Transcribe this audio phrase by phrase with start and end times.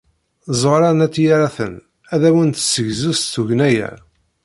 [0.61, 1.73] Ẓuhṛa n At Yiraten
[2.13, 3.89] ad awen-d-tessegzu s tugna-a.